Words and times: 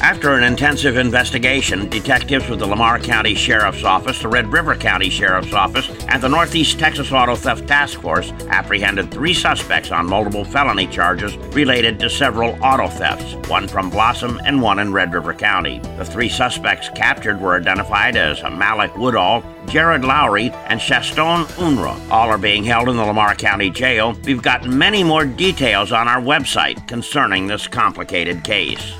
After 0.00 0.34
an 0.34 0.44
intensive 0.44 0.98
investigation, 0.98 1.88
detectives 1.88 2.48
with 2.48 2.60
the 2.60 2.66
Lamar 2.66 2.98
County 3.00 3.34
Sheriff's 3.34 3.82
Office, 3.82 4.20
the 4.20 4.28
Red 4.28 4.52
River 4.52 4.76
County 4.76 5.08
Sheriff's 5.08 5.54
Office, 5.54 5.88
and 6.08 6.22
the 6.22 6.28
Northeast 6.28 6.78
Texas 6.78 7.10
Auto 7.10 7.34
Theft 7.34 7.66
Task 7.66 8.00
Force 8.00 8.30
apprehended 8.50 9.10
three 9.10 9.32
suspects 9.34 9.90
on 9.90 10.06
multiple 10.06 10.44
felony 10.44 10.86
charges 10.86 11.36
related 11.54 11.98
to 11.98 12.10
several 12.10 12.56
auto 12.62 12.88
thefts, 12.88 13.34
one 13.48 13.66
from 13.66 13.88
Blossom 13.90 14.38
and 14.44 14.60
one 14.60 14.78
in 14.78 14.92
Red 14.92 15.12
River 15.14 15.32
County. 15.34 15.80
The 15.96 16.04
three 16.04 16.28
suspects 16.28 16.90
captured 16.90 17.40
were 17.40 17.56
identified 17.56 18.16
as 18.16 18.42
Malik 18.42 18.96
Woodall, 18.96 19.42
Jared 19.66 20.04
Lowry, 20.04 20.50
and 20.66 20.78
Shaston 20.78 21.46
Unra. 21.56 21.98
All 22.10 22.28
are 22.28 22.38
being 22.38 22.64
held 22.64 22.90
in 22.90 22.96
the 22.96 23.04
Lamar 23.04 23.34
County 23.34 23.70
Jail. 23.70 24.14
We've 24.24 24.42
got 24.42 24.68
many 24.68 25.02
more 25.02 25.24
details 25.24 25.90
on 25.90 26.06
our 26.06 26.20
website 26.20 26.86
concerning 26.86 27.46
this 27.46 27.66
complicated 27.66 28.44
case. 28.44 28.94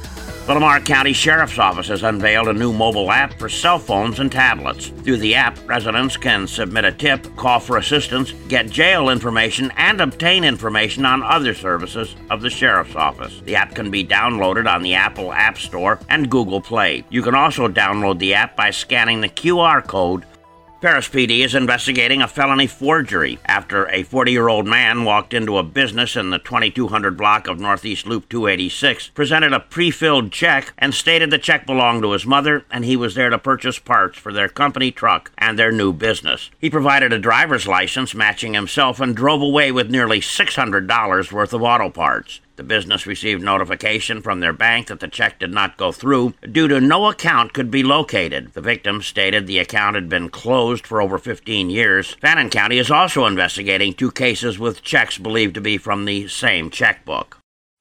The 0.46 0.55
Lamar 0.55 0.78
County 0.78 1.12
Sheriff's 1.12 1.59
Office 1.59 1.88
has 1.88 2.05
unveiled 2.05 2.46
a 2.46 2.52
new 2.52 2.73
mobile 2.73 3.10
app 3.10 3.32
for 3.32 3.48
cell 3.48 3.80
phones 3.80 4.20
and 4.20 4.30
tablets. 4.30 4.91
Through 5.02 5.16
the 5.16 5.34
app, 5.34 5.59
residents 5.69 6.16
can 6.16 6.46
submit 6.46 6.84
a 6.84 6.92
tip, 6.92 7.34
call 7.34 7.59
for 7.59 7.78
assistance, 7.78 8.30
get 8.46 8.70
jail 8.70 9.09
information, 9.09 9.72
and 9.77 10.00
obtain 10.00 10.45
information 10.45 11.05
on 11.05 11.24
other 11.24 11.52
services 11.52 12.14
of 12.30 12.42
the 12.42 12.48
Sheriff's 12.48 12.95
Office. 12.95 13.41
The 13.45 13.56
app 13.56 13.74
can 13.74 13.91
be 13.91 14.06
downloaded 14.06 14.72
on 14.72 14.82
the 14.82 14.95
Apple 14.95 15.32
App 15.32 15.59
Store 15.59 15.98
and 16.09 16.30
Google 16.30 16.60
Play. 16.60 17.02
You 17.10 17.22
can 17.22 17.34
also 17.34 17.66
download 17.66 18.20
the 18.20 18.34
app 18.34 18.55
by 18.55 18.70
scanning 18.70 19.20
the 19.20 19.28
QR 19.28 19.84
code 19.84 20.27
Paris 20.79 21.09
PD 21.09 21.43
is 21.43 21.55
investigating 21.55 22.21
a 22.21 22.29
felony 22.29 22.66
forgery 22.66 23.39
after 23.47 23.89
a 23.89 24.03
40 24.03 24.30
year 24.30 24.48
old 24.48 24.67
man 24.67 25.05
walked 25.05 25.33
into 25.33 25.57
a 25.57 25.62
business 25.62 26.17
in 26.17 26.28
the 26.28 26.39
2200 26.39 27.17
block 27.17 27.48
of 27.48 27.59
Northeast 27.59 28.06
Loop 28.06 28.28
286, 28.28 29.09
presented 29.09 29.55
a 29.55 29.61
pre 29.61 29.91
filled 29.91 30.31
check, 30.31 30.75
and 30.77 30.92
stated 30.92 31.31
the 31.31 31.39
check 31.39 31.65
belonged 31.65 32.03
to 32.03 32.12
his 32.12 32.27
mother 32.27 32.67
and 32.70 32.84
he 32.84 32.95
was 32.95 33.15
there 33.15 33.31
to 33.31 33.39
purchase 33.39 33.78
parts 33.78 34.19
for 34.19 34.34
their 34.34 34.50
company 34.50 34.91
truck 34.91 35.33
and 35.39 35.59
their 35.59 35.73
new 35.73 35.95
business. 35.95 36.50
He 36.59 36.69
provided 36.69 37.11
a 37.11 37.19
driver's 37.19 37.67
license 37.67 38.15
matching 38.15 38.53
himself 38.53 39.00
and 39.00 39.17
drove 39.17 39.41
away 39.41 39.72
with 39.72 39.91
nearly 39.91 40.20
$600 40.20 41.33
worth 41.33 41.55
of 41.55 41.62
auto 41.62 41.89
parts. 41.89 42.41
The 42.57 42.62
business 42.62 43.07
received 43.07 43.43
notification 43.43 44.23
from 44.23 44.41
their 44.41 44.53
bank 44.53 44.87
that 44.89 45.01
the 45.01 45.09
check 45.09 45.39
did 45.39 45.53
not 45.53 45.77
go 45.77 45.93
through 45.93 46.35
due 46.51 46.69
to 46.69 46.81
no 46.81 47.09
account 47.09 47.53
could 47.53 47.71
be 47.71 47.83
located. 47.83 48.55
The 48.55 48.62
victim 48.62 49.03
stated 49.03 49.47
the 49.47 49.59
account 49.59 49.95
had 49.95 50.09
been 50.09 50.31
closed 50.31 50.87
for 50.87 51.03
over 51.03 51.19
15 51.19 51.69
years. 51.69 52.15
Fannin 52.15 52.49
County 52.49 52.79
is 52.79 52.91
also 52.91 53.27
investigating 53.27 53.93
two 53.93 54.11
cases 54.11 54.59
with 54.59 54.83
checks 54.83 55.19
believed 55.19 55.55
to 55.55 55.61
be 55.61 55.77
from 55.77 56.07
the 56.07 56.29
same 56.29 56.71
checkbook. 56.71 57.39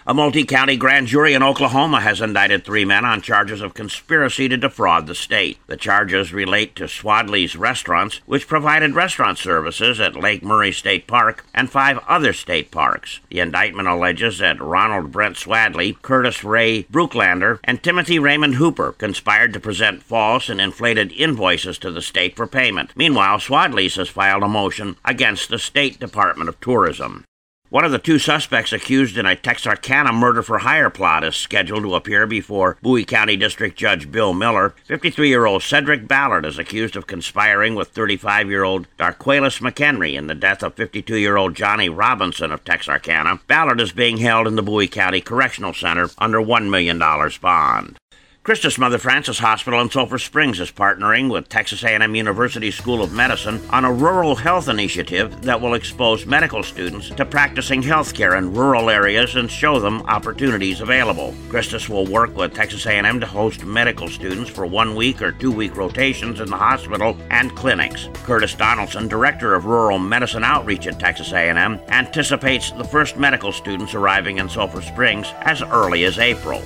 A 0.07 0.13
multi 0.13 0.43
county 0.43 0.77
grand 0.77 1.07
jury 1.07 1.33
in 1.33 1.41
Oklahoma 1.41 1.99
has 1.99 2.21
indicted 2.21 2.63
three 2.63 2.85
men 2.85 3.05
on 3.05 3.23
charges 3.23 3.59
of 3.59 3.73
conspiracy 3.73 4.47
to 4.47 4.55
defraud 4.55 5.07
the 5.07 5.15
state. 5.15 5.57
The 5.65 5.77
charges 5.77 6.31
relate 6.31 6.75
to 6.75 6.83
Swadley's 6.83 7.55
Restaurants, 7.55 8.21
which 8.27 8.47
provided 8.47 8.93
restaurant 8.93 9.39
services 9.39 9.99
at 9.99 10.15
Lake 10.15 10.43
Murray 10.43 10.71
State 10.71 11.07
Park 11.07 11.43
and 11.55 11.71
five 11.71 11.97
other 12.07 12.33
state 12.33 12.69
parks. 12.69 13.19
The 13.31 13.39
indictment 13.39 13.87
alleges 13.87 14.37
that 14.37 14.61
Ronald 14.61 15.11
Brent 15.11 15.37
Swadley, 15.37 15.99
Curtis 16.03 16.43
Ray 16.43 16.83
Breuklander, 16.83 17.57
and 17.63 17.81
Timothy 17.81 18.19
Raymond 18.19 18.55
Hooper 18.55 18.91
conspired 18.91 19.53
to 19.53 19.59
present 19.59 20.03
false 20.03 20.49
and 20.49 20.61
inflated 20.61 21.13
invoices 21.13 21.79
to 21.79 21.89
the 21.89 22.03
state 22.03 22.35
for 22.35 22.45
payment. 22.45 22.91
Meanwhile, 22.95 23.39
Swadley's 23.39 23.95
has 23.95 24.09
filed 24.09 24.43
a 24.43 24.47
motion 24.47 24.97
against 25.03 25.49
the 25.49 25.57
State 25.57 25.99
Department 25.99 26.47
of 26.47 26.61
Tourism. 26.61 27.25
One 27.69 27.83
of 27.83 27.91
the 27.91 27.97
two 27.97 28.19
suspects 28.19 28.71
accused 28.71 29.17
in 29.17 29.25
a 29.25 29.35
Texarkana 29.35 30.13
murder 30.13 30.43
for 30.43 30.59
hire 30.59 30.91
plot 30.91 31.23
is 31.23 31.35
scheduled 31.35 31.81
to 31.81 31.95
appear 31.95 32.27
before 32.27 32.77
Bowie 32.83 33.05
County 33.05 33.35
District 33.35 33.75
Judge 33.75 34.11
Bill 34.11 34.35
Miller. 34.35 34.75
53 34.85 35.27
year 35.27 35.47
old 35.47 35.63
Cedric 35.63 36.07
Ballard 36.07 36.45
is 36.45 36.59
accused 36.59 36.95
of 36.95 37.07
conspiring 37.07 37.73
with 37.73 37.87
35 37.87 38.49
year 38.49 38.63
old 38.63 38.87
Darquelis 38.99 39.59
McHenry 39.61 40.13
in 40.13 40.27
the 40.27 40.35
death 40.35 40.61
of 40.61 40.75
52 40.75 41.17
year 41.17 41.37
old 41.37 41.55
Johnny 41.55 41.89
Robinson 41.89 42.51
of 42.51 42.63
Texarkana. 42.63 43.39
Ballard 43.47 43.81
is 43.81 43.91
being 43.91 44.17
held 44.17 44.45
in 44.45 44.55
the 44.55 44.63
Bowie 44.63 44.87
County 44.87 45.19
Correctional 45.19 45.73
Center 45.73 46.09
under 46.19 46.39
$1 46.39 46.69
million 46.69 46.99
bond. 46.99 47.97
Christus 48.45 48.77
Mother 48.77 48.99
Frances 48.99 49.39
Hospital 49.39 49.81
in 49.81 49.89
Sulphur 49.89 50.19
Springs 50.19 50.59
is 50.59 50.71
partnering 50.71 51.31
with 51.31 51.49
Texas 51.49 51.83
A&M 51.83 52.13
University 52.13 52.69
School 52.69 53.01
of 53.01 53.11
Medicine 53.11 53.59
on 53.71 53.85
a 53.85 53.91
rural 53.91 54.35
health 54.35 54.69
initiative 54.69 55.41
that 55.41 55.59
will 55.59 55.73
expose 55.73 56.27
medical 56.27 56.61
students 56.61 57.09
to 57.09 57.25
practicing 57.25 57.81
healthcare 57.81 58.37
in 58.37 58.53
rural 58.53 58.91
areas 58.91 59.35
and 59.35 59.49
show 59.49 59.79
them 59.79 60.03
opportunities 60.03 60.79
available. 60.79 61.33
Christus 61.49 61.89
will 61.89 62.05
work 62.05 62.37
with 62.37 62.53
Texas 62.53 62.85
A&M 62.85 63.19
to 63.19 63.25
host 63.25 63.65
medical 63.65 64.07
students 64.07 64.51
for 64.51 64.67
one 64.67 64.93
week 64.93 65.23
or 65.23 65.31
two 65.31 65.51
week 65.51 65.75
rotations 65.75 66.39
in 66.39 66.47
the 66.47 66.55
hospital 66.55 67.17
and 67.31 67.55
clinics. 67.55 68.09
Curtis 68.25 68.53
Donaldson, 68.53 69.07
director 69.07 69.55
of 69.55 69.65
rural 69.65 69.97
medicine 69.97 70.43
outreach 70.43 70.85
at 70.85 70.99
Texas 70.99 71.33
A&M, 71.33 71.79
anticipates 71.87 72.69
the 72.69 72.83
first 72.83 73.17
medical 73.17 73.51
students 73.51 73.95
arriving 73.95 74.37
in 74.37 74.47
Sulphur 74.47 74.83
Springs 74.83 75.33
as 75.41 75.63
early 75.63 76.03
as 76.03 76.19
April. 76.19 76.61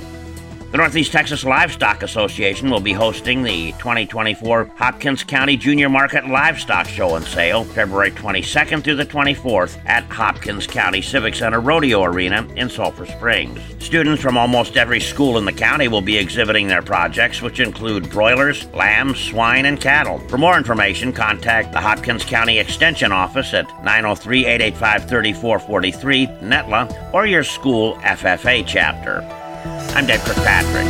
The 0.71 0.77
Northeast 0.77 1.11
Texas 1.11 1.43
Livestock 1.43 2.03
Association 2.03 2.69
will 2.69 2.79
be 2.79 2.93
hosting 2.93 3.41
the 3.41 3.71
2024 3.79 4.65
Hopkins 4.75 5.23
County 5.23 5.57
Junior 5.57 5.89
Market 5.89 6.27
Livestock 6.27 6.87
Show 6.87 7.15
and 7.15 7.25
Sale 7.25 7.63
February 7.63 8.11
22nd 8.11 8.83
through 8.83 8.97
the 8.97 9.05
24th 9.05 9.83
at 9.87 10.03
Hopkins 10.03 10.67
County 10.67 11.01
Civic 11.01 11.33
Center 11.33 11.59
Rodeo 11.59 12.03
Arena 12.03 12.47
in 12.55 12.69
Sulphur 12.69 13.07
Springs. 13.07 13.59
Students 13.83 14.21
from 14.21 14.37
almost 14.37 14.77
every 14.77 14.99
school 14.99 15.39
in 15.39 15.45
the 15.45 15.51
county 15.51 15.87
will 15.87 16.01
be 16.01 16.19
exhibiting 16.19 16.67
their 16.67 16.83
projects, 16.83 17.41
which 17.41 17.59
include 17.59 18.11
broilers, 18.11 18.67
lambs, 18.67 19.19
swine, 19.19 19.65
and 19.65 19.81
cattle. 19.81 20.19
For 20.29 20.37
more 20.37 20.55
information, 20.55 21.11
contact 21.11 21.71
the 21.71 21.81
Hopkins 21.81 22.23
County 22.23 22.59
Extension 22.59 23.11
Office 23.11 23.55
at 23.55 23.65
903 23.83 24.45
885 24.45 25.09
3443, 25.09 26.27
NETLA, 26.47 27.11
or 27.11 27.25
your 27.25 27.43
school 27.43 27.95
FFA 27.95 28.63
chapter. 28.67 29.38
I'm 29.95 30.05
Dave 30.05 30.19
Kirkpatrick. 30.21 30.85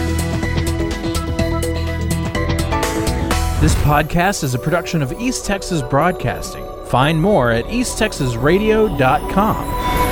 This 3.61 3.75
podcast 3.75 4.43
is 4.43 4.53
a 4.53 4.59
production 4.59 5.01
of 5.01 5.13
East 5.19 5.45
Texas 5.45 5.81
Broadcasting. 5.81 6.65
Find 6.85 7.21
more 7.21 7.51
at 7.51 7.65
easttexasradio.com. 7.65 10.08